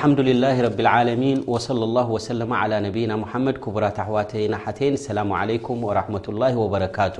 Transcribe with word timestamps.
ኣሓምድ 0.00 0.28
ላ 0.42 0.48
ረብዓለሚን 0.64 1.38
ወለ 1.52 1.78
ላ 1.94 2.02
ሰለ 2.26 2.40
ነብና 2.84 3.12
ሓመድ 3.32 3.56
ክቡራት 3.64 3.96
ኣሕዋቴና 4.02 4.54
ሓቴን 4.64 4.94
ሰላሙ 5.04 5.30
ለኩም 5.50 5.80
ራላ 5.98 6.50
ወበረካቱ 6.62 7.16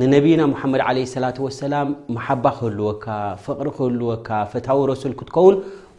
ንነብይና 0.00 0.42
ሙሓመድ 0.52 0.80
ለ 0.98 1.22
ላ 1.24 1.32
ሰላም 1.62 1.88
ማሓባ 2.16 2.44
ክህልወካ 2.58 3.06
ፍቕሪ 3.46 3.68
ክህልወካ 3.78 4.28
ፈታዊ 4.52 4.80
ረሱል 4.92 5.14
ክትከውን 5.22 5.56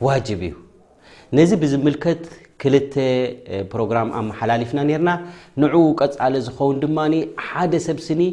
ዋጅብ 0.07 0.41
እዩ 0.49 0.55
ነዚ 1.39 1.49
ብዝምልከት 1.63 2.23
ክልተ 2.63 2.93
ፕሮግራም 3.73 4.09
ኣመሓላሊፍና 4.21 4.79
ነርና 4.91 5.09
ንዑኡ 5.63 5.87
ቀጻሊ 6.01 6.35
ዝኸውን 6.47 6.79
ድማ 6.85 6.99
ሓደ 7.49 7.73
ሰብ 7.87 7.99
ስኒ 8.07 8.23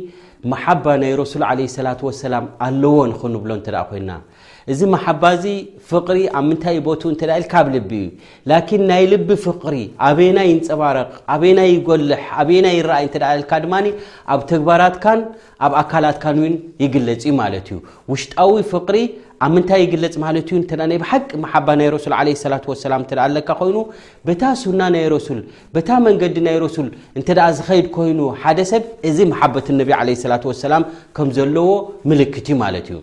ማሓባ 0.53 0.87
ናይ 1.03 1.13
ረሱል 1.25 1.43
ዓለ 1.51 1.61
ስላ 1.79 1.89
ወሰላም 2.11 2.45
ኣለዎ 2.69 2.97
ክንብሎ 3.21 3.51
እንተደኣ 3.59 3.83
ኮንና 3.91 4.13
እዚ 4.73 4.81
ማሓባእዚ 4.93 5.45
ፍቕሪ 5.89 6.17
ኣብ 6.39 6.45
ምንታይ 6.47 6.77
ቦቱ 6.87 7.03
እንተ 7.11 7.21
ኢልካ 7.41 7.53
ብ 7.67 7.69
ልቢ 7.75 7.91
እዩ 8.01 8.09
ላኪን 8.51 8.83
ናይ 8.91 9.05
ልቢ 9.13 9.29
ፍቅሪ 9.45 9.75
ኣበና 10.07 10.39
ይንፀባረቕ 10.49 11.11
ኣበና 11.35 11.59
ይጎልሕ 11.73 12.23
ኣበና 12.43 12.67
ይረአይ 12.79 13.05
እ 13.19 13.21
ልካ 13.41 13.53
ድማ 13.65 13.75
ኣብ 14.35 14.41
ተግባራትካን 14.53 15.21
ኣብ 15.67 15.73
ኣካላትካን 15.83 16.39
ይግለፅ 16.85 17.19
እዩ 17.29 17.35
ማለት 17.43 17.69
እዩ 17.71 17.79
ውሽጣዊ 18.13 18.55
ፍቅሪ 18.73 18.97
ኣብ 19.45 19.51
ምንታይ 19.55 19.81
ይግለፅ 19.85 20.15
ማለ 20.25 20.37
ናይ 20.93 20.99
ብሓቂ 21.03 21.31
ማሓባ 21.47 21.69
ናይ 21.81 21.89
ረሱል 21.97 22.13
ለ 22.33 22.55
ላ 22.55 22.79
ሰላም 22.85 23.03
ተ 23.11 23.23
ለካ 23.39 23.49
ኮይኑ 23.61 23.77
በታ 24.29 24.43
ሱና 24.63 24.81
ናይ 24.97 25.07
ረሱል 25.17 25.41
በታ 25.77 25.89
መንገዲ 26.09 26.37
ናይ 26.49 26.59
ረሱል 26.67 26.89
እንተ 27.19 27.29
ዝኸይድ 27.59 27.87
ኮይኑ 27.99 28.21
ሓደ 28.43 28.59
ሰብ 28.73 28.85
እዚ 29.11 29.19
ማሓበት 29.35 29.69
ነቢ 29.83 29.91
ለ 30.09 30.23
ስላ 30.25 30.35
ሰላም 30.69 30.87
ከም 31.19 31.31
ዘለዎ 31.39 31.71
ምልክት 32.13 32.49
እዩ 32.51 32.59
ማለት 32.65 32.89
እዩ 32.95 32.99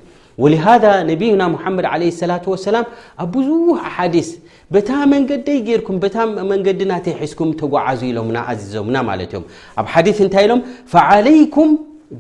ሃذ 0.66 0.86
ነቢዩና 1.12 1.44
ሙመድ 1.56 1.86
ለ 2.02 2.06
ሰላ 2.22 2.32
ሰላም 2.68 2.86
ኣብ 3.24 3.28
ብዙ 3.36 3.50
ሓዲስ 3.96 4.30
በታ 4.74 4.90
መንገዲይ 5.14 5.58
ጌርኩም 5.68 5.98
መንገዲ 6.52 6.80
ናተይ 6.92 7.16
ዝኩም 7.32 7.50
ተጓዓዙ 7.62 8.00
ኢሎምና 8.12 8.38
ዚዞምና 8.62 8.96
ማ 9.10 9.18
እዮም 9.26 9.44
ኣብ 9.82 9.88
ሓዲ 9.96 10.08
እንታይ 10.28 10.46
ሎም 10.52 10.62
ዓለይኩም 11.10 11.70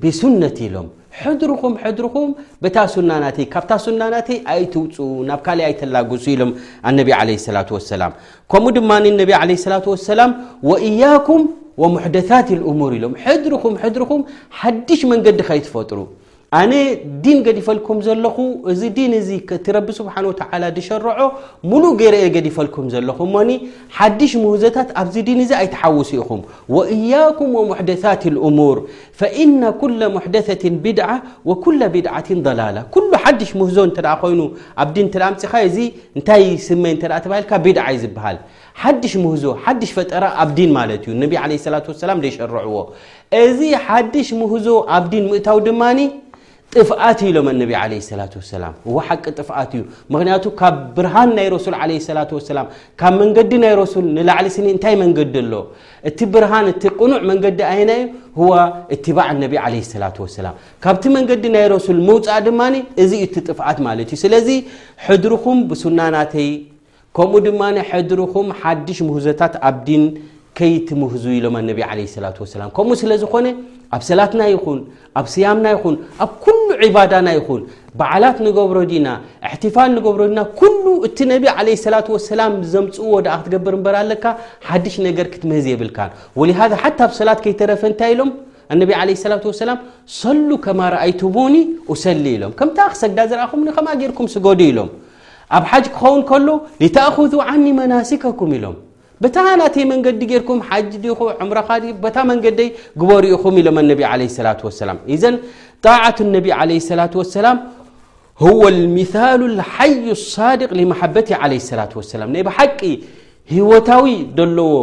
ብሱነት 0.03 0.57
ኢሎም 0.67 0.87
ሕድርኩም 1.21 1.73
ሕድርኩም 1.81 2.29
ታ 2.75 2.79
ና 3.09 3.17
ናይ 3.23 3.45
ካብታ 3.53 3.71
ና 3.97 4.01
ናተይ 4.13 4.37
ኣይትውፅ 4.53 4.95
ናብ 5.29 5.41
ካእ 5.47 5.61
ኣይተላግሱ 5.67 6.25
ኢሎም 6.35 6.51
ነ 6.97 7.05
ላ 7.57 7.61
ሰላም 7.91 8.13
ከምኡ 8.53 8.71
ድማ 8.77 8.91
ነ 9.51 9.57
ሰላም 10.09 10.31
እያኩም 10.89 11.43
ሙሕደታት 11.95 12.47
እሙር 12.71 12.91
ኢሎም 12.99 13.13
ሕድርኩም 13.27 13.75
ሕድርኩም 13.83 14.21
ሓድሽ 14.59 15.01
መንገዲ 15.11 15.39
ከይ 15.47 15.61
ትፈጥሩ 15.67 15.99
ኣነ 16.57 16.73
ዲን 17.25 17.37
ገዲፈልኩም 17.45 17.97
ዘለኹ 18.07 18.37
እዚ 18.71 18.81
ዲን 18.97 19.11
ቲረቢ 19.65 19.87
ስ 19.97 20.01
ሸርዖ 20.87 21.13
ሙሉ 21.69 21.83
ገረአ 22.01 22.35
ዲፈልኩም 22.47 22.85
ኹእ 23.19 23.55
ሓሽ 23.97 24.33
ህዞታ 24.53 24.77
ኣብዚ 25.01 25.15
ኣይሓውሱ 25.61 26.11
ኢኹም 26.19 26.41
እያም 26.95 27.71
ደት 27.89 28.03
ር 28.75 28.77
ደ 30.35 30.41
ብድ 31.95 32.09
ድ 32.47 32.55
ላላ 32.61 32.77
ሓሽ 33.23 33.51
ህዞ 35.55 35.75
ይኣፅስይድዝሽህዞጠኣዩላረዎ 41.03 42.77
እዚ 43.43 43.59
ሓድሽ 43.87 44.29
ህዞ 44.53 44.67
ኣብ 44.95 45.03
ዲን 45.11 45.25
እታው 45.39 45.59
ድማ 45.67 45.81
ጥፍት 46.73 47.19
ኢሎም 47.29 47.47
ላ 48.61 48.67
ሓቂ 49.07 49.23
ጥፍት 49.39 49.71
እዩ 49.77 49.81
ምክቱ 50.13 50.45
ካብ 50.61 50.75
ብርሃን 50.95 51.29
ናይ 51.37 51.47
ሱ 51.65 52.13
ላ 52.17 52.23
ላ 52.57 52.63
ካብ 53.01 53.13
መንገዲ 53.21 53.51
ናይ 53.63 53.71
ሱ 53.93 54.03
ንላዕሊ 54.17 54.47
ኒ 54.65 54.67
እንታይ 54.75 54.95
መንገዲ 55.03 55.35
ኣሎ 55.43 55.53
እቲ 56.09 56.19
ርሃን 56.43 56.67
እ 56.71 56.73
ቅኑዕ 56.99 57.21
መንገዲ 57.31 57.59
ኣና 57.71 57.91
ዩ 59.07 59.15
ባ 59.17 59.25
ላ 60.03 60.09
ሰላ 60.37 60.47
ካብቲ 60.85 61.03
መንገዲ 61.17 61.43
ናይ 61.55 61.65
ሱል 61.87 61.99
መፃእ 62.09 62.41
ድማ 62.47 62.61
እዚ 63.05 63.11
እ 63.25 63.29
ጥፍት 63.47 63.79
ማለ 63.87 63.97
እዩ 64.05 64.19
ስለዚ 64.25 64.49
ሕድርኩም 65.07 65.59
ብሱናናተይ 65.71 66.49
ከም 67.17 67.33
ድማ 67.47 67.61
ሕድርኩም 67.91 68.49
ሓድሽ 68.61 68.99
ምህዘታት 69.09 69.53
ኣብዲን 69.71 70.05
ከይት 70.57 70.89
ምህዙ 71.01 71.23
ኢሎም 71.39 71.55
ስለዝኮነ 73.03 73.47
ኣብ 73.95 74.01
ሰላትና 74.09 74.41
ይኹን 74.53 74.77
ኣብ 75.19 75.25
ስያምና 75.33 75.65
ይኹን 75.75 75.95
ኣብ 76.23 76.31
ኩሉ 76.43 76.59
ዒባዳና 76.83 77.27
ይኹን 77.37 77.61
በዓላት 77.99 78.37
ንገብሮ 78.45 78.77
ዲና 78.91 79.07
እሕትፋል 79.47 79.89
ንገብሮ 79.97 80.21
ዲና 80.31 80.41
ኩሉ 80.59 80.85
እቲ 81.07 81.17
ነቢ 81.31 81.43
ዓለ 81.57 81.67
ስላት 81.83 82.07
ወሰላም 82.15 82.53
ዘምፅ 82.71 82.95
ዎ 83.13 83.19
ደኣ 83.25 83.35
ክትገብር 83.41 83.73
እምበር 83.77 83.95
ኣለካ 84.01 84.25
ሓድሽ 84.69 84.95
ነገር 85.07 85.27
ክትምህዝ 85.33 85.67
የብልካ 85.73 85.99
ወሊሃذ 86.41 86.73
ሓታ 86.83 86.99
ኣብ 87.07 87.11
ሰላት 87.19 87.41
ከይተረፈ 87.45 87.83
እንታይ 87.91 88.11
ኢሎም 88.15 88.31
ነቢ 88.81 88.91
ለ 89.07 89.15
ስላት 89.23 89.43
ሰላም 89.63 89.79
ሰሉ 90.21 90.49
ከማ 90.65 90.81
ርኣይቱቦኒ 90.93 91.55
ኡሰሊ 91.93 92.25
ኢሎም 92.37 92.51
ከምታ 92.61 92.79
ክሰግዳ 92.93 93.19
ዝረአኹም 93.31 93.67
ከማ 93.77 93.87
ጌርኩም 94.01 94.29
ስገዱ 94.35 94.59
ኢሎም 94.71 94.89
ኣብ 95.57 95.63
ሓጅ 95.71 95.85
ክኸውን 95.95 96.23
ከሎ 96.31 96.49
ልተኣክዙ 96.83 97.33
ዓኒ 97.51 97.65
መናስከኩም 97.79 98.51
ኢሎም 98.57 98.75
ታ 99.35 99.43
ናተይ 99.59 99.83
መንገዲ 99.91 100.19
ጌርኩም 100.31 100.59
ሓ 100.67 100.79
ዲ 101.03 101.07
ም 101.49 102.07
ታ 102.15 102.25
መንገ 102.31 102.45
ጉበርኢኹም 103.01 103.55
ኢሎ 103.61 103.69
ዘ 105.23 105.25
ጣعة 105.87 106.17
ነቢ 106.35 106.45
ع 106.59 106.61
ة 107.07 107.13
وسላ 107.21 107.47
و 108.61 108.63
المث 108.73 109.13
الሓይ 109.51 109.91
الድق 110.51 110.71
لمቲ 110.79 111.29
ع 111.41 111.43
ة 111.81 111.91
وላ 111.97 112.35
ሓቂ 112.57 112.81
ህወታዊ 113.53 114.05
ለዎ 114.57 114.73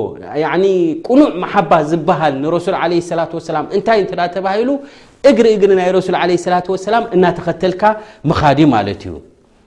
ቁኑዕ 1.09 1.28
ማሓባ 1.43 1.72
ዝሃል 1.91 2.34
ሱ 3.07 3.49
እንታይ 3.77 4.01
ተሂሉ 4.37 4.69
እግሪ 5.31 5.47
ግሪ 5.62 5.71
ናይ 5.81 5.89
ሱ 6.05 6.09
ة 6.84 6.95
ላ 6.95 7.03
እናተኸተልካ 7.17 7.83
ምኻዲ 8.31 8.59
ማለት 8.77 9.03
እዩ 9.09 9.15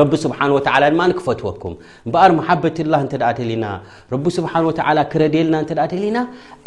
ረቢ 0.00 0.12
ስብሓ 0.22 0.38
ወ 0.56 0.58
ድማክፈትወኩም 0.64 1.72
እበኣር 2.08 2.30
ማሓበትላ 2.36 2.94
እንተዳ 3.04 3.24
ልና 3.48 3.64
ረቢ 4.12 4.24
ስብሓ 4.36 4.52
ወ 4.66 4.72
ክረድየልና 5.12 5.56
እተዳ 5.64 5.80
ደልና 5.90 6.18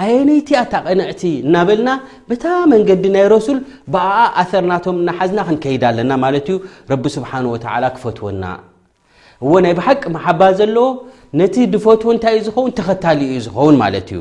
ኣየነይቲኣታቐንዕቲ 0.04 1.24
እናበልና 1.48 1.90
ብታ 2.30 2.44
መንገዲ 2.74 3.04
ናይ 3.16 3.26
ረሱል 3.36 3.60
ብኣኣ 3.94 4.20
ኣሰርናቶም 4.44 4.98
እናሓዝና 5.02 5.40
ክንከይዳ 5.50 5.84
ኣለና 5.92 6.12
ማለትእዩ 6.26 6.58
ረቢ 6.94 7.06
ስብሓ 7.18 7.32
ወ 7.56 7.58
ክፈትወና 7.98 8.44
እዎ 9.46 9.54
ናይ 9.66 9.74
ብሓቂ 9.80 10.02
ማሓባ 10.18 10.42
ዘለዎ 10.60 10.88
ነቲ 11.40 11.56
ድፈትዎ 11.74 12.10
እንታይ 12.16 12.34
እዩ 12.40 12.44
ዝኸውን 12.50 12.72
ተኸታል 12.80 13.20
ዩ 13.30 13.38
ዝኸውን 13.48 13.76
ማለት 13.84 14.10
እዩ 14.16 14.20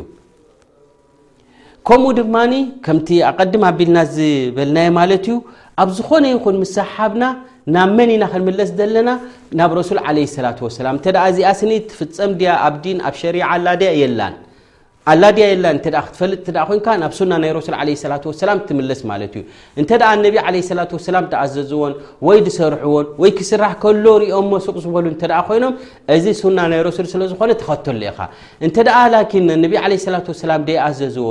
ከምኡ 1.88 2.10
ድማ 2.20 2.36
ከምቲ 2.84 3.08
ኣቐድማ 3.30 3.64
ኣቢልና 3.72 3.98
ዝበልናዮ 4.14 4.90
ማለት 5.00 5.26
እዩ 5.30 5.36
ኣብ 5.82 5.88
ዝኾነ 5.98 6.24
ይኹን 6.34 6.56
ምሰሓብና 6.62 7.24
ናብ 7.74 7.90
መን 7.98 8.10
ኢና 8.14 8.24
ኸንመለስ 8.32 8.70
ዘለና 8.78 9.10
ናብ 9.58 9.70
ረሱል 9.80 9.98
عለه 10.06 10.24
ሰላة 10.36 10.58
وሰላም 10.66 10.96
ተ 11.04 11.14
ዚኣስኒ 11.36 11.70
ትፍፀም 11.90 12.32
ድያ 12.40 12.50
ኣብ 12.66 12.74
ዲን 12.84 12.98
ኣብ 13.08 13.14
ሸሪع 13.22 13.48
ላ 13.64 13.68
የላን 14.00 14.34
ኣላ 15.10 15.24
ድያ 15.36 15.46
የላ 15.50 15.66
እ 15.76 15.78
ክትፈልጥ 16.04 16.44
እ 16.74 16.76
ኮይን 16.84 17.00
ናብ 17.04 17.12
ሱና 17.16 17.32
ናይ 17.42 17.50
ረሱል 17.56 17.74
ለ 17.88 18.08
ላ 18.10 18.14
ሰላ 18.42 18.50
ትምለስ 18.68 19.00
ማለት 19.10 19.32
እዩ 19.38 19.42
እንተ 19.80 19.90
ነቢ 20.26 20.34
ለ 20.54 20.54
ላ 20.78 20.84
ሰላም 21.06 21.24
ድኣዘዝዎን 21.32 21.92
ወይ 22.26 22.38
ድሰርሕዎን 22.46 23.06
ወይ 23.22 23.30
ክስራሕ 23.38 23.72
ከሎ 23.82 24.06
ርኦም 24.22 24.46
መሱቅ 24.54 24.74
ዝበሉ 24.84 25.04
ን 25.14 25.16
ኮይኖም 25.48 25.74
እዚ 26.14 26.24
ሱና 26.42 26.58
ናይ 26.72 26.80
ረሱል 26.88 27.06
ስለዝኾነ 27.12 27.50
ተኸተሉ 27.62 28.00
ኢኻ 28.10 28.18
እንተ 28.68 28.76
ላን 28.88 29.44
ነቢ 29.64 29.72
ላ 30.50 30.56
ደይኣዘዝዎ 30.70 31.26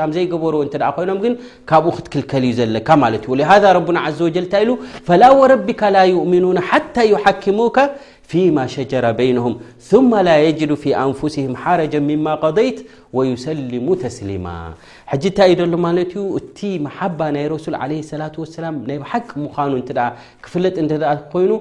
ላ 0.00 0.10
ዘይገበርዎ 0.16 0.62
ኮይኖም 0.98 1.20
ግን 1.26 1.34
ካብኡ 1.72 1.92
ክትክልከል 1.98 2.42
ዩ 2.48 2.52
ዘለካ 2.60 2.88
ማለት 3.04 3.22
እዩ 3.28 3.32
ወሃ 3.44 3.52
ረና 3.78 3.98
ዘ 4.18 4.20
ወጀል 4.28 4.44
እንታይ 4.46 4.62
ኢሉ 4.66 4.70
ፈላ 5.10 5.22
ወረቢካ 5.42 5.80
ላ 5.94 6.00
ይኡሚኑና 6.12 6.58
ሓታ 6.70 6.96
ይሓኪሙካ 7.12 7.76
ፊማ 8.30 8.58
ሸጀረ 8.74 9.06
በይም 9.18 9.38
ث 9.88 10.20
ላ 10.26 10.30
የጅዱ 10.44 10.72
ፊ 10.82 10.92
ኣንፉስህም 11.02 11.54
ሓረጃ 11.62 11.94
ምማ 12.08 12.26
ضይት 12.58 12.78
ወዩሰልሙ 13.18 13.86
ተስሊማ 14.02 14.46
ሕጂ 15.10 15.24
ንታይ 15.32 15.48
እኢ 15.52 15.56
ደሎ 15.60 15.74
ማለት 15.86 16.12
ኡ 16.22 16.24
እቲ 16.40 16.58
መሓባ 16.86 17.20
ናይ 17.36 17.44
ረሱል 17.54 17.74
ለ 17.90 18.18
ላ 18.22 18.28
ሰላም 18.56 18.74
ናይ 18.88 18.98
ብሓቂ 19.02 19.28
ምዃኑ 19.44 19.72
እንት 19.82 19.90
ክፍለጥ 20.44 20.74
እን 20.82 20.86
ኮይኑ 21.32 21.52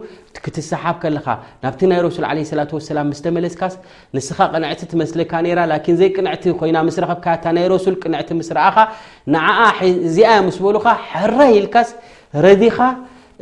ክትሰሓብ 0.45 0.95
ከለኻ 1.03 1.27
ናብቲ 1.65 1.81
ናይ 1.93 1.99
ረሱል 2.07 2.25
ለ 2.39 2.61
ላ 2.61 2.67
ሰላ 2.89 2.99
ምስተመለስካስ 3.11 3.75
ንስኻ 4.17 4.37
ቅንዕቲ 4.53 4.81
ትመስለካ 4.93 5.31
ራ 5.61 5.69
ን 5.93 5.95
ዘይ 6.01 6.11
ቅንዕቲ 6.17 6.43
ኮይና 6.61 6.77
ምስ 6.89 6.97
ረኸብካታ 7.05 7.43
ናይ 7.57 7.67
ረሱል 7.75 7.97
ቅንዕቲ 8.03 8.29
ምስ 8.41 8.51
ረአኻ 8.59 8.77
ንዓኣ 9.35 9.59
ዚኣ 10.17 10.31
ምስ 10.47 10.59
በሉካ 10.67 10.87
ሕራ 11.11 11.37
ይልካስ 11.55 11.91
ረዚኻ 12.47 12.77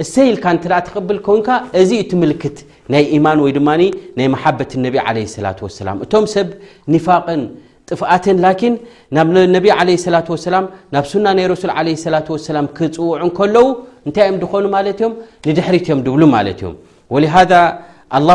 እሰይልካ 0.03 0.43
እንተ 0.55 0.65
ደኣ 0.71 0.79
ትቕብል 0.87 1.17
ኮይንካ 1.27 1.47
እዚ 1.79 1.89
እትምልክት 2.03 2.57
ናይ 2.93 3.03
ኢማን 3.17 3.39
ወይ 3.45 3.51
ድማ 3.57 3.69
ናይ 4.17 4.27
ማሓበት 4.35 4.71
ነቢ 4.85 4.95
ለ 5.15 5.17
ስላት 5.35 5.59
ወሰላም 5.65 5.97
እቶም 6.05 6.25
ሰብ 6.35 6.47
ኒፋቅን 6.93 7.41
ጥፍኣትን 7.89 8.37
ላኪን 8.45 8.75
ናብ 9.15 9.27
ነቢ 9.55 9.65
ለ 9.87 9.89
ስላት 10.05 10.27
ወሰላም 10.35 10.65
ናብ 10.95 11.05
ሱና 11.11 11.25
ናይ 11.39 11.45
ረሱል 11.53 11.71
ዓለ 11.77 11.87
ስላት 12.05 12.27
ወሰላም 12.35 12.67
ክፅውዑን 12.77 13.31
ከለዉ 13.39 13.65
እንታይ 14.07 14.23
እዮም 14.27 14.37
ድኾኑ 14.43 14.65
ማለት 14.77 14.97
እዮም 15.01 15.13
ንድሕሪት 15.49 15.85
ዮም 15.91 16.01
ድብሉ 16.07 16.23
ማለት 16.37 16.59
እዮም 16.63 16.75
ወሃذ 17.15 17.51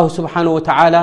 ሁ 0.02 0.05
ስብሓ 0.19 0.32
ወላ 0.56 0.94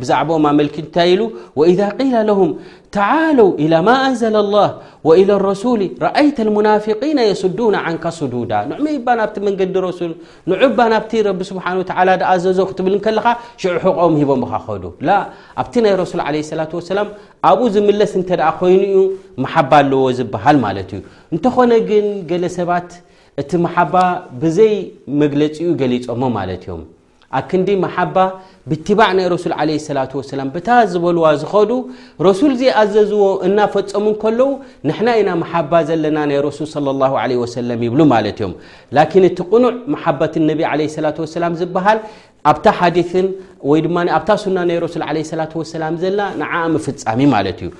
ብዛዕኦም 0.00 0.44
ኣመልኪት 0.50 0.78
እንታይ 0.88 1.08
ኢሉ 1.14 1.22
ወኢذ 1.60 1.80
ق 1.98 2.00
ለም 2.28 2.50
ተዓለው 2.96 3.48
ኢላ 3.64 3.74
ማ 3.86 3.88
እንዘለ 4.10 4.36
لላه 4.46 4.68
ወኢى 5.08 5.24
لረሱሊ 5.30 5.80
ረአይተ 6.04 6.36
لሙናፊقና 6.48 7.18
የስዱና 7.30 7.74
ዓንካ 7.86 8.04
ስዱዳ 8.18 8.52
ንዕመይ 8.70 8.96
ባ 9.06 9.08
ናብቲ 9.18 9.36
መንገዲ 9.46 9.74
ረሱል 9.88 10.12
ንዑ 10.50 10.62
ባ 10.78 10.78
ናብቲ 10.92 11.12
ረቢ 11.28 11.40
ስብሓ 11.50 11.64
ወ 11.78 11.82
ዘዞ 12.44 12.58
ክትብል 12.70 12.94
ከለካ 13.06 13.26
ሽዕሑቆኦም 13.62 14.14
ሂቦም 14.20 14.42
ካኸዱ 14.52 14.84
ኣብቲ 15.62 15.74
ናይ 15.84 15.94
ረሱል 16.02 16.20
ለ 16.22 16.38
ላة 16.60 16.82
ሰላም 16.92 17.08
ኣብኡ 17.50 17.64
ዝምለስ 17.74 18.12
እንተ 18.20 18.30
ኮይኑ 18.60 18.94
ማሓባ 19.44 19.72
ኣለዎ 19.82 20.04
ዝበሃል 20.20 20.56
ማለት 20.66 20.90
እዩ 20.96 21.00
እንተኾነ 21.34 21.72
ግን 21.90 22.06
ገለ 22.30 22.44
ሰባት 22.58 22.90
እቲ 23.42 23.50
መሓባ 23.64 23.94
ብዘይ 24.44 24.74
መግለፂኡ 25.22 25.66
ገሊፆሞ 25.82 26.22
ማለት 26.38 26.62
እዮም 26.68 26.80
ኣ 27.36 27.40
ክንዲ 27.48 27.68
መሓባ 27.84 28.16
ብትባዕ 28.70 29.10
ናይ 29.16 29.26
ረሱል 29.32 29.52
ዓለ 29.62 29.70
ላ 29.96 30.00
وሰላ 30.20 30.40
ብታ 30.54 30.68
ዝበልዋ 30.92 31.24
ዝኸዱ 31.42 31.70
ረሱል 32.26 32.52
ዘይኣዘዝዎ 32.60 33.24
እናፈፀሙ 33.46 34.06
ከለዉ 34.22 34.48
ንሕና 34.88 35.08
ኢና 35.20 35.28
ማሓባ 35.42 35.72
ዘለና 35.88 36.18
ናይ 36.30 36.38
ረሱል 36.48 36.68
ሰም 36.74 37.82
ይብሉ 37.86 38.00
ማለት 38.14 38.38
እዮም 38.40 38.52
ላኪን 38.98 39.24
እቲ 39.30 39.38
ቕኑዕ 39.52 39.72
ማሓበት 39.94 40.34
ነቢ 40.50 40.60
ለ 40.80 40.88
ሰላ 41.36 41.44
ዝብሃል 41.60 42.00
ኣብታ 42.50 42.66
ሓዲን 42.80 43.26
ወይ 43.70 43.80
ድማ 43.86 43.96
ኣብታ 44.18 44.30
ሱና 44.44 44.56
ናይ 44.72 44.78
ረሱል 44.88 45.00
ሰላ 45.74 45.82
ዘለና 46.02 46.24
ንዓ 46.42 46.52
ምፍጻሚ 46.74 47.20
ማለት 47.36 47.58
እዩ 47.64 47.70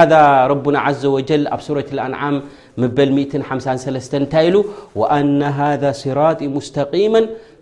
ሃذ 0.00 0.12
ረና 0.52 0.76
ዘ 1.02 1.04
ወጀል 1.16 1.42
ኣብ 1.56 1.60
ሱረት 1.66 1.90
ኣንዓም 2.06 2.36
ምበል 2.82 3.10
53 3.24 4.22
እንታይ 4.22 4.46
ኢሉ 4.52 4.56
ኣና 5.18 5.40
ሃذ 5.58 5.84
ስራጢ 6.04 6.40
ሙስተቂመ 6.56 7.14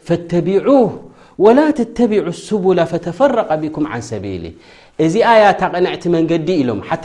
ፈተቢዑህ 0.08 0.86
وላ 1.42 1.60
ተተቢዑ 1.78 2.20
لስብላ 2.28 2.80
ፈተፈረق 2.92 3.48
ቢኩም 3.62 3.84
عን 3.92 4.02
ሰቢል 4.10 4.44
እዚኣ 5.04 5.28
ያ 5.42 5.44
ታቐንዕቲ 5.60 6.02
መንገዲ 6.14 6.48
ኢሎም 6.62 6.80
ሓ 6.88 6.98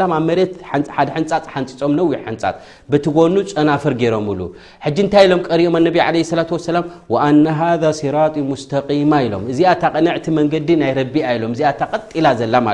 ላ 0.00 0.06
ኣብ 0.06 0.12
መሬት 0.30 0.54
ሓደ 0.96 1.08
ሕንፃፅ 1.16 1.44
ሓንፅፆም 1.52 1.92
ነዊሕ 1.98 2.18
ሕንፃፅ 2.28 2.56
በቲጎኑ 2.92 3.34
ጨናፈር 3.52 3.94
ገይሮም 4.00 4.26
ብሉ 4.30 4.40
ሕጂ 4.86 4.98
እንታይ 5.04 5.22
ኢሎም 5.28 5.40
ቀሪኦም 5.50 5.76
ነ 5.86 5.94
ة 6.08 6.76
ላ 6.76 6.82
አن 7.28 7.44
ሃذ 7.60 7.82
ሲራጢ 8.00 8.34
ሙስተقማ 8.52 9.12
ኢሎም 9.26 9.44
እዚኣ 9.52 9.72
ታቐነዕቲ 9.84 10.26
መንገዲ 10.38 10.68
ናይ 10.82 10.92
ረቢያ 11.00 11.24
ኢሎም 11.36 11.52
እዚኣ 11.56 11.70
ተቐጢላ 11.82 12.26
ዘላ 12.42 12.66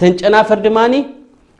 ተን 0.00 0.12
ጨናፈር 0.22 0.60
ድማ 0.66 0.78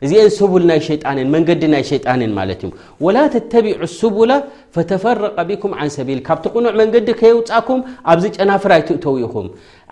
እዚአን 0.05 0.29
ል 0.61 0.65
ናይ 0.69 0.79
ሸጣ 0.85 1.03
መንገዲ 1.33 1.63
ናይ 1.73 1.83
ሸጣንን 1.89 2.31
ማትእዩ 2.37 2.69
ወላ 3.05 3.17
ተተቢዑ 3.33 3.81
ስቡላ 3.99 4.31
ፈተፈረቐ 4.75 5.35
ቢኩም 5.49 5.71
ዓን 5.81 5.89
ሰቢል 5.95 6.19
ካብቲ 6.27 6.45
ቕኑዕ 6.55 6.71
መንገዲ 6.81 7.07
ከየውፃእኩም 7.19 7.81
ኣብዚ 8.11 8.23
ጨናፍራይትእተው 8.37 9.15
ኢኹም 9.25 9.47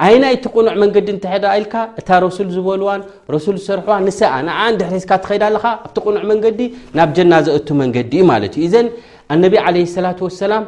ኣይ 0.05 0.15
ናይቲ 0.23 0.45
ቕኑዕ 0.55 0.73
መንገዲ 0.83 1.07
ትዳኢልካ 1.25 1.75
እታ 2.01 2.09
ረሱል 2.25 2.49
ዝበልዋን 2.55 3.03
ረሱል 3.35 3.55
ዝሰርሕዋን 3.63 4.01
ንሰኣ 4.09 4.33
ንኣእንዲዝካ 4.47 5.11
ትኸዳኣለካ 5.25 5.65
ኣብቲ 5.85 5.97
ቕኑዕ 6.07 6.23
መንገዲ 6.31 6.59
ናብ 6.99 7.11
ጀና 7.19 7.33
ዘእቱ 7.49 7.67
መንገዲ 7.83 8.13
ዩ 8.21 8.25
ማለት 8.31 8.53
እዩ 8.63 8.67
ዘን 8.73 8.89
ኣነቢ 9.37 9.53
ለ 9.77 9.85
ላ 10.07 10.15
ሰላም 10.41 10.65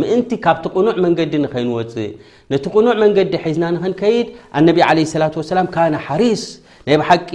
ምእንቲ 0.00 0.30
ካብቲ 0.48 0.64
ቕኑዕ 0.76 0.96
መንገዲ 1.08 1.32
ንኸይንወፅእ 1.44 2.10
ነቲ 2.52 2.64
ቕኑዕ 2.74 2.92
መንገዲ 3.04 3.28
ሒዝና 3.44 3.64
ንክንከይድ 3.76 4.28
ነቢ 4.70 4.78
ለ 5.00 5.24
ላ 5.24 5.30
ሰላም 5.52 5.68
ና 5.94 6.04
ሓሪስ 6.08 6.44
ናይ 6.86 6.96
ብሓቂ 7.00 7.30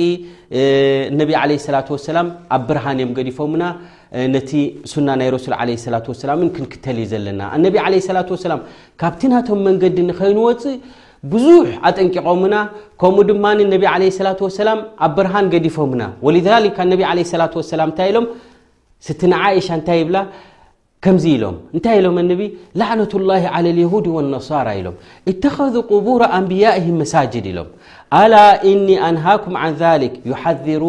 ነቢ 1.19 1.29
ዓለ 1.41 1.51
ስላት 1.65 1.87
ወሰላም 1.95 2.27
ኣብ 2.55 2.61
ብርሃን 2.67 2.97
እዮም 3.01 3.11
ገዲፎምና 3.17 3.63
ነቲ 4.35 4.51
ሱና 4.91 5.07
ናይ 5.21 5.29
ረሱል 5.35 5.53
ዓለ 5.61 5.69
ስላት 5.85 6.05
ወሰላምን 6.11 6.49
ክንክተል 6.55 6.97
እዩ 7.03 7.07
ዘለና 7.11 7.41
ነቢ 7.65 7.75
ዓለ 7.85 7.93
ስላት 8.07 8.29
ወሰላም 8.35 8.61
ካብቲ 9.01 9.21
ናቶም 9.33 9.61
መንገዲ 9.67 9.97
ንኸይንወፅእ 10.09 10.77
ብዙሕ 11.33 11.69
ኣጠንቂቖምና 11.89 12.55
ከምኡ 13.03 13.25
ድማ 13.29 13.45
ነቢ 13.75 13.83
ዓለ 13.93 14.03
ስላት 14.17 14.41
ወሰላም 14.47 14.79
ኣብ 15.07 15.11
ብርሃን 15.19 15.47
ገዲፎምና 15.53 16.01
ወሊሊካ 16.25 16.77
ነቢ 16.93 17.03
ለ 17.19 17.27
ስላት 17.33 17.53
ሰላም 17.71 17.89
እንታይ 17.91 18.09
ኢሎም 18.13 18.27
ስቲ 19.07 19.21
ንዓእሻ 19.31 19.67
እንታይ 19.79 19.99
ይብላ 20.01 20.17
ዚ 21.23 21.31
ሎ 21.41 21.45
እንታይ 21.75 21.99
ሎም 22.05 22.17
لعنة 22.81 23.11
الله 23.19 23.43
على 23.55 23.69
الهድ 23.75 24.05
والنصر 24.15 24.67
ኢሎ 24.79 24.87
اتከذ 25.31 25.75
قبر 25.91 26.19
አንبያئه 26.37 26.85
መሳجድ 27.01 27.45
ሎም 27.57 27.67
ل 28.33 28.35
እن 28.71 28.87
ኣنهኩም 29.07 29.53
عን 29.63 29.71
ذلك 29.83 30.13
يሓذሩ 30.31 30.83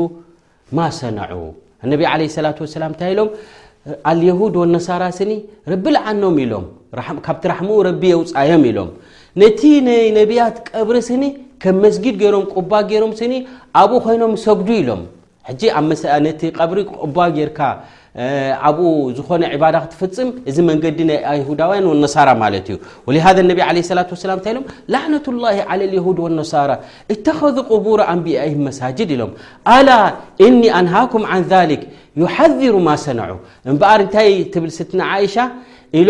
ማ 0.77 0.79
ሰنع 0.99 1.25
ነ 1.91 1.93
عه 2.13 2.17
لة 2.45 2.59
وسላ 2.65 2.85
ታ 3.01 3.03
ድ 3.19 3.21
ولنራ 4.61 5.03
ኒ 5.31 5.33
ረቢ 5.73 5.85
ዓኖም 6.09 6.35
ሎም 6.53 6.65
ካብቲ 7.27 7.45
ራኡ 7.53 7.61
የውፃዮም 8.13 8.65
ሎም 8.77 8.89
ነቲ 9.43 9.61
ነብያት 10.19 10.57
ቀብሪ 10.71 10.97
ስኒ 11.09 11.25
ከም 11.63 11.77
መስጊድ 11.85 12.15
ገይሮም 12.23 12.45
ባ 12.71 12.81
ገሮም 12.91 13.13
ኒ 13.31 13.35
ኣብኡ 13.81 13.97
ኮይኖም 14.07 14.33
ሰጉዱ 14.47 14.71
ኢሎም 14.81 15.03
ቲ 15.61 16.53
ብሪ 16.71 16.81
ጌርካ 17.37 17.59
ኣብኡ 18.67 18.81
ዝኾነ 19.17 19.43
عباዳ 19.53 19.75
ክትፍፅም 19.85 20.29
እዚ 20.49 20.57
መንገዲ 20.71 20.99
ና 21.09 21.13
هዳ 21.49 21.61
ونሳራ 21.91 22.29
ማለት 22.43 22.67
እዩ 22.73 22.77
ولهذا 23.09 23.41
انب 23.45 23.59
عله 23.69 23.81
الصلة 23.85 24.09
وسل 24.15 24.31
ሎ 24.57 24.59
لعنة 24.95 25.27
الله 25.33 25.57
على 25.71 25.83
اليهوድ 25.89 26.19
والنصر 26.25 26.71
اتخذ 27.15 27.57
قبور 27.73 27.99
ኣنبኣه 28.13 28.53
مሳاجድ 28.69 29.09
ኢሎم 29.15 29.31
ل 29.69 29.89
እن 30.47 30.63
أنهكم 30.79 31.23
عن 31.33 31.41
ذلك 31.55 31.83
يحذر 32.23 32.75
م 32.89 32.89
ሰنع 33.05 33.29
በር 33.81 34.01
እንታይ 34.05 34.31
ትብ 34.53 34.65
ስት 34.79 34.91
عئሻة 35.11 35.45
ሎ 36.07 36.09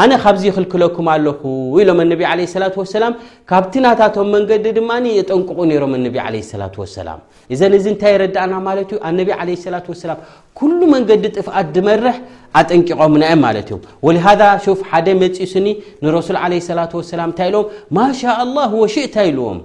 ኣነ 0.00 0.12
ካብዚ 0.22 0.42
ይኽልክለኩም 0.48 1.06
ኣለኹ 1.12 1.40
ኢሎም 1.82 1.98
ኣነቢ 2.02 2.22
ለ 2.38 2.42
ስላት 2.52 2.74
ሰላም 2.96 3.12
ካብቲ 3.50 3.74
ናታቶም 3.84 4.26
መንገዲ 4.34 4.64
ድማ 4.78 4.90
የጠንቁቑ 5.18 5.58
ነይሮም 5.70 5.92
ኣነቢ 5.98 6.16
ለ 6.34 6.40
ሰላት 6.50 6.74
ወሰላም 6.82 7.20
እዘን 7.56 7.74
እዚ 7.78 7.86
እንታይ 7.92 8.12
የረዳእና 8.14 8.54
ማለት 8.68 8.90
ዩ 8.94 8.98
ኣነቢ 9.10 9.30
ዓለ 9.44 9.48
ስላት 9.64 9.86
ሰላም 10.02 10.20
ኩሉ 10.60 10.78
መንገዲ 10.94 11.24
ጥፍኣት 11.36 11.68
ድመርሕ 11.76 12.18
ኣጠንቂቖምና 12.62 13.22
ዮም 13.32 13.42
ማለት 13.46 13.68
እዮም 13.70 13.82
ወሊሃذ 14.08 14.42
ፍ 14.80 14.82
ሓደ 14.90 15.06
መፂኡ 15.22 15.46
ስኒ 15.54 15.68
ንሮሱል 16.04 16.38
ዓለ 16.44 16.52
ስላት 16.68 16.92
ወሰላም 17.00 17.30
እንታይ 17.32 17.48
ኢልዎም 17.52 17.68
ማሻ 18.00 18.20
ላሁ 18.58 18.72
ወሽእታ 18.84 19.16
ይልዎም 19.28 19.58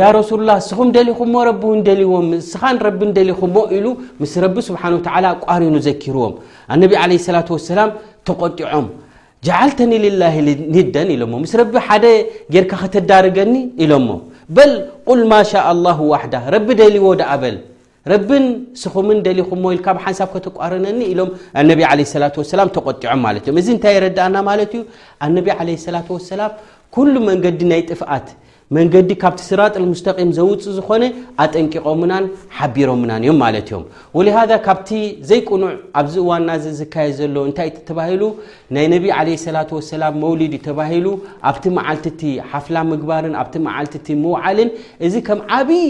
ያ 0.00 0.08
ረሱሉ 0.16 0.40
ላ 0.48 0.52
ስኹም 0.66 0.88
ደሊኹምሞ 0.96 1.36
ረእውን 1.46 1.80
ደልዎም 1.86 2.26
ስኻን 2.50 2.76
ረብን 2.86 3.08
ደሊኹሞ 3.16 3.56
ኢሉ 3.76 3.86
ምስ 4.22 4.32
ረቢ 4.44 4.56
ስብሓ 4.68 4.82
ኣቋሪኑ 5.30 5.74
ዘኪርዎም 5.86 6.34
ነቢ 6.82 6.92
ላ 7.36 7.40
ሰላም 7.70 7.90
ተቆጢዖም 8.28 8.86
ጃዓልተኒ 9.46 9.90
ላ 10.22 10.26
ንደን 10.76 11.08
ኢሎሞ 11.16 11.32
ምስ 11.44 11.54
ረቢ 11.60 11.74
ሓደ 11.86 12.04
ጌርካ 12.56 12.72
ክተዳርገኒ 12.82 13.54
ኢሎሞ 13.86 14.08
በል 14.58 14.72
ቁል 15.08 15.22
ማ 15.32 15.40
ሻ 15.50 15.62
አላሁ 15.72 15.98
ዋዳ 16.12 16.34
ረቢ 16.54 16.68
ደልዎ 16.80 17.04
ደኣበል 17.22 17.56
ረብን 18.12 18.46
ስኹምን 18.82 19.18
ደሊኹሞኢ 19.26 19.74
ካብ 19.86 19.98
ሓንሳብ 20.04 20.28
ከተቋርነኒ 20.36 21.00
ኢሎም 21.14 21.30
ነቢ 21.70 21.80
ላ 22.20 22.30
ላ 22.60 22.68
ተቆጢዖም 22.78 23.20
ማ 23.24 23.28
እዮም 23.40 23.58
እዚ 23.62 23.68
እንታይ 23.74 23.94
የረዳኣና 23.98 24.36
ማለት 24.50 24.72
እዩ 24.78 24.82
ኣነቢ 25.28 25.48
ለ 25.72 25.76
ላ 25.96 26.02
ሰላም 26.32 26.54
ኩሉ 26.94 27.12
መንገዲ 27.30 27.60
ናይ 27.72 27.82
ጥፍኣት 27.90 28.26
መንገዲ 28.76 29.10
ካብቲ 29.22 29.40
ስራጥ 29.50 29.72
ሙስተቂም 29.88 30.28
ዘውፅ 30.36 30.62
ዝኾነ 30.76 31.02
ኣጠንቂቖምናን 31.44 32.24
ሓቢሮምናን 32.58 33.24
እዮም 33.26 33.38
ማለት 33.44 33.66
እዮም 33.70 33.82
ወሊሃ 34.18 34.36
ካብቲ 34.66 34.90
ዘይቁኑዕ 35.30 35.72
ኣብዚ 36.00 36.14
እዋንና 36.24 36.50
ዝካየድ 36.78 37.14
ዘሎ 37.20 37.36
እንታይ 37.48 37.70
ተባሂሉ 37.88 38.22
ናይ 38.76 38.86
ነቢ 38.94 39.08
ዓለ 39.18 39.28
ሰላት 39.46 39.72
ወሰላም 39.78 40.16
መውሊድ 40.24 40.54
ተባሂሉ 40.68 41.06
ኣብቲ 41.50 41.64
መዓልትቲ 41.78 42.22
ሓፍላ 42.52 42.76
ምግባርን 42.92 43.36
ኣብቲ 43.42 43.56
መዓልት 43.68 43.96
ቲ 44.06 44.16
ምውዓልን 44.24 44.70
እዚ 45.08 45.14
ከም 45.28 45.42
ዓብይ 45.58 45.86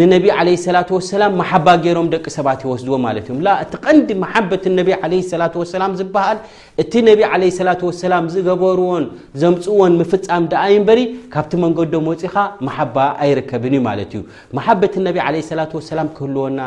ንነቢ 0.00 0.26
ዓለ 0.40 0.48
ሰላ 0.64 0.76
ሰላም 1.08 1.32
ማሓባ 1.40 1.66
ገይሮም 1.84 2.06
ደቂ 2.12 2.24
ሰባት 2.34 2.60
ይወስድዎ 2.64 2.94
ማለት 3.06 3.24
እዮም 3.26 3.40
እቲ 3.64 3.74
ቀንዲ 3.86 4.08
ማሓበት 4.22 4.62
ነቢ 4.76 4.90
ዓለ 5.04 5.12
ስላ 5.30 5.42
ሰላም 5.72 5.92
ዝበሃል 5.98 6.38
እቲ 6.82 6.92
ነቢ 7.08 7.20
ዓለ 7.30 7.42
ስላ 7.56 7.70
ወሰላም 7.88 8.24
ዝገበርዎን 8.34 9.04
ዘምፅዎን 9.42 9.92
ምፍፃም 10.02 10.44
ደኣይ 10.52 10.74
ንበሪ 10.84 11.00
ካብቲ 11.34 11.52
መንገድዶም 11.64 12.06
ወፂካ 12.12 12.36
ማሓባ 12.68 12.96
ኣይርከብን 13.26 13.74
እዩ 13.78 13.82
ማለት 13.88 14.12
እዩ 14.16 14.22
ማሓበት 14.58 14.96
ነቢ 15.08 15.16
ዓለ 15.26 15.36
ሰላ 15.50 15.60
ሰላ 15.90 16.00
ክህልወና 16.20 16.60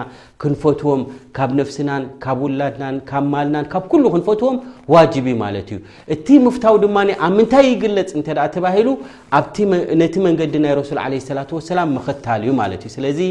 ክንፈትዎም 0.44 1.02
ካብ 1.38 1.50
ነፍስናን 1.62 2.04
ካብ 2.26 2.40
ውላድናን 2.48 2.96
ካብ 3.10 3.26
ማልናን 3.34 3.66
ካብ 3.74 3.84
ኩሉ 3.94 4.06
ክንፈትዎም 4.16 4.58
ዋጅብ 4.94 5.26
እ 5.34 5.36
ማለት 5.44 5.68
እዩ 5.74 5.80
እቲ 6.14 6.28
ምፍታው 6.46 6.76
ድማ 6.86 6.98
ኣብ 7.26 7.32
ምንታይ 7.40 7.66
ይግለፅ 7.74 8.10
እንተደኣ 8.20 8.46
ተባሂሉ 8.58 8.88
ነቲ 10.04 10.16
መንገዲ 10.28 10.54
ናይ 10.66 10.76
ረሱል 10.84 11.00
ለ 11.14 11.26
ስላ 11.32 11.40
ሰላም 11.72 11.90
ምኽታል 12.00 12.42
እዩ 12.48 12.54
ማለትእዩ 12.64 13.14
እዚ 13.16 13.22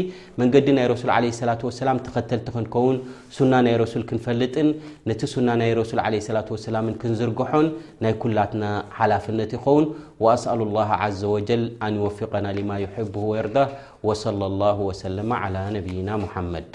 መንገዲ 0.41 0.67
ናይ 0.77 0.85
ረሱል 0.91 1.09
ለ 1.23 1.47
ላ 1.49 1.55
ሰላም 1.79 1.97
ተኸተልቲ 2.05 2.47
ክንከውን 2.55 2.95
ሱና 3.37 3.51
ናይ 3.65 3.75
ረሱል 3.81 4.03
ክንፈልጥን 4.09 4.69
ነቲ 5.09 5.21
ሱና 5.33 5.49
ናይ 5.61 5.71
ረሱል 5.81 5.99
ለ 6.15 6.33
ላ 6.37 6.41
ሰላምን 6.67 6.95
ክንዝርግሖን 7.01 7.67
ናይ 8.05 8.15
ኩላትና 8.23 8.63
ሓላፍነት 8.99 9.51
ይኸውን 9.57 9.85
ወኣስኣሉ 10.25 10.59
لላه 10.69 10.89
ዘ 11.19 11.21
ወጀል 11.35 11.63
ኣን 11.85 11.93
ይወፍقና 11.99 12.45
ሊማ 12.59 12.71
ይሕب 12.85 13.13
ወርዳ 13.31 13.57
ወصለى 14.07 14.35
لላه 14.53 14.77
ወሰለ 14.89 15.17
عላى 15.43 15.63
ነብይና 15.77 16.09
ሙሓመድ 16.25 16.73